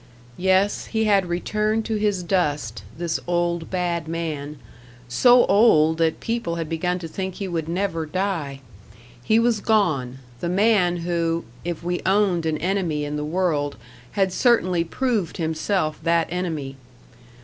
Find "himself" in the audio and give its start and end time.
15.37-15.99